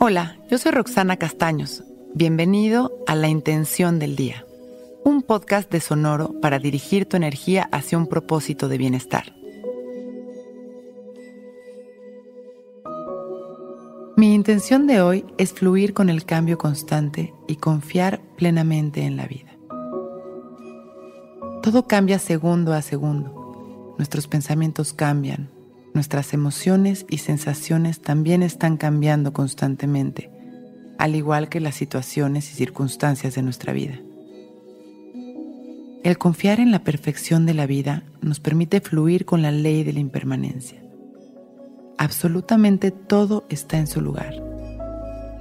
Hola, 0.00 0.38
yo 0.48 0.58
soy 0.58 0.70
Roxana 0.70 1.16
Castaños. 1.16 1.82
Bienvenido 2.14 3.02
a 3.08 3.16
La 3.16 3.26
Intención 3.26 3.98
del 3.98 4.14
Día, 4.14 4.46
un 5.04 5.22
podcast 5.22 5.72
de 5.72 5.80
Sonoro 5.80 6.40
para 6.40 6.60
dirigir 6.60 7.08
tu 7.08 7.16
energía 7.16 7.68
hacia 7.72 7.98
un 7.98 8.06
propósito 8.06 8.68
de 8.68 8.78
bienestar. 8.78 9.34
Mi 14.16 14.34
intención 14.34 14.86
de 14.86 15.00
hoy 15.00 15.24
es 15.36 15.52
fluir 15.52 15.94
con 15.94 16.10
el 16.10 16.24
cambio 16.24 16.58
constante 16.58 17.34
y 17.48 17.56
confiar 17.56 18.20
plenamente 18.36 19.02
en 19.02 19.16
la 19.16 19.26
vida. 19.26 19.58
Todo 21.60 21.88
cambia 21.88 22.20
segundo 22.20 22.72
a 22.72 22.82
segundo. 22.82 23.96
Nuestros 23.98 24.28
pensamientos 24.28 24.92
cambian, 24.92 25.50
Nuestras 25.98 26.32
emociones 26.32 27.06
y 27.10 27.18
sensaciones 27.18 28.00
también 28.00 28.44
están 28.44 28.76
cambiando 28.76 29.32
constantemente, 29.32 30.30
al 30.96 31.16
igual 31.16 31.48
que 31.48 31.58
las 31.58 31.74
situaciones 31.74 32.48
y 32.52 32.54
circunstancias 32.54 33.34
de 33.34 33.42
nuestra 33.42 33.72
vida. 33.72 33.98
El 36.04 36.16
confiar 36.16 36.60
en 36.60 36.70
la 36.70 36.84
perfección 36.84 37.46
de 37.46 37.54
la 37.54 37.66
vida 37.66 38.04
nos 38.22 38.38
permite 38.38 38.80
fluir 38.80 39.24
con 39.24 39.42
la 39.42 39.50
ley 39.50 39.82
de 39.82 39.92
la 39.92 39.98
impermanencia. 39.98 40.80
Absolutamente 41.98 42.92
todo 42.92 43.44
está 43.48 43.76
en 43.76 43.88
su 43.88 44.00
lugar. 44.00 44.36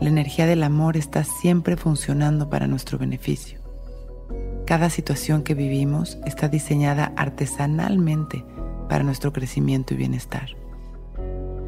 La 0.00 0.08
energía 0.08 0.46
del 0.46 0.62
amor 0.62 0.96
está 0.96 1.22
siempre 1.24 1.76
funcionando 1.76 2.48
para 2.48 2.66
nuestro 2.66 2.96
beneficio. 2.96 3.58
Cada 4.66 4.88
situación 4.88 5.42
que 5.42 5.52
vivimos 5.52 6.16
está 6.24 6.48
diseñada 6.48 7.12
artesanalmente 7.14 8.42
para 8.88 9.04
nuestro 9.04 9.32
crecimiento 9.32 9.94
y 9.94 9.96
bienestar. 9.96 10.50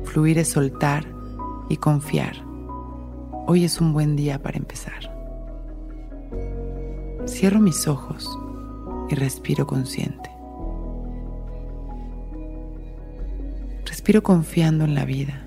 Fluir 0.05 0.39
es 0.39 0.49
soltar 0.49 1.07
y 1.69 1.77
confiar. 1.77 2.37
Hoy 3.47 3.65
es 3.65 3.81
un 3.81 3.93
buen 3.93 4.17
día 4.17 4.43
para 4.43 4.59
empezar. 4.59 5.15
Cierro 7.27 7.61
mis 7.61 7.87
ojos 7.89 8.29
y 9.11 9.15
respiro 9.15 9.67
consciente. 9.67 10.31
Respiro 13.85 14.23
confiando 14.23 14.85
en 14.85 14.95
la 14.95 15.05
vida, 15.05 15.45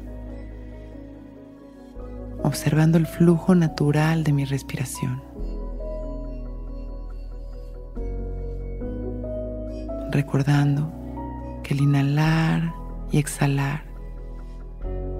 observando 2.43 2.97
el 2.97 3.07
flujo 3.07 3.55
natural 3.55 4.23
de 4.23 4.33
mi 4.33 4.45
respiración. 4.45 5.23
Recordando 10.11 11.00
el 11.71 11.79
inhalar 11.79 12.73
y 13.13 13.17
exhalar 13.17 13.85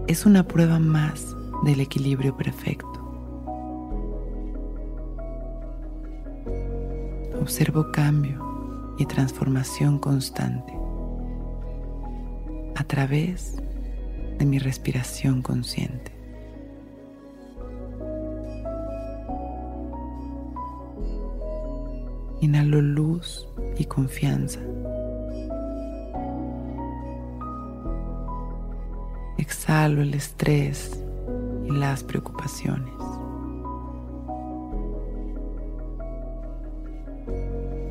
es 0.08 0.26
una 0.26 0.46
prueba 0.46 0.80
más 0.80 1.34
del 1.64 1.80
equilibrio 1.80 2.36
perfecto. 2.36 2.92
Observo 7.40 7.90
cambio 7.94 8.94
y 8.98 9.06
transformación 9.06 9.98
constante 9.98 10.74
a 12.76 12.84
través 12.84 13.56
de 14.38 14.46
mi 14.46 14.60
respiración 14.60 15.42
consciente. 15.42 16.12
Inhalo 22.42 22.82
luz 22.82 23.48
y 23.78 23.86
confianza. 23.86 24.60
Exhalo 29.52 30.02
el 30.02 30.14
estrés 30.14 30.98
y 31.66 31.72
las 31.72 32.06
preocupaciones. 32.06 32.94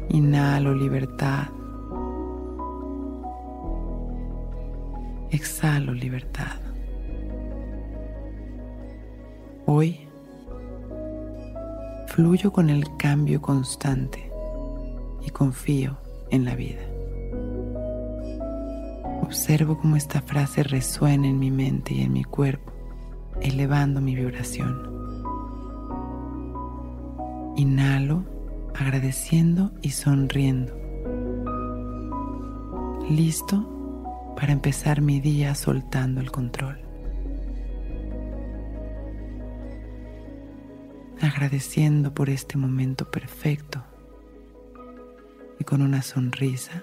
Inhalo 0.09 0.75
libertad. 0.75 1.49
Exhalo 5.31 5.93
libertad. 5.93 6.57
Hoy 9.67 10.09
fluyo 12.07 12.53
con 12.53 12.71
el 12.71 12.87
cambio 12.97 13.43
constante 13.43 14.33
y 15.27 15.29
confío 15.29 15.99
en 16.31 16.47
la 16.47 16.55
vida. 16.55 17.00
Observo 19.31 19.79
cómo 19.79 19.95
esta 19.95 20.23
frase 20.23 20.65
resuena 20.65 21.29
en 21.29 21.39
mi 21.39 21.53
mente 21.53 21.95
y 21.95 22.01
en 22.01 22.13
mi 22.13 22.25
cuerpo, 22.25 22.73
elevando 23.41 24.01
mi 24.01 24.17
vibración. 24.17 24.91
Inhalo 27.57 28.25
agradeciendo 28.75 29.71
y 29.83 29.91
sonriendo. 29.91 30.75
Listo 33.09 34.35
para 34.35 34.51
empezar 34.51 35.01
mi 35.01 35.21
día 35.21 35.55
soltando 35.55 36.21
el 36.21 36.33
control. 36.33 36.81
Agradeciendo 41.21 42.13
por 42.13 42.31
este 42.31 42.59
momento 42.59 43.09
perfecto 43.13 43.85
y 45.61 45.63
con 45.63 45.83
una 45.83 46.03
sonrisa 46.03 46.83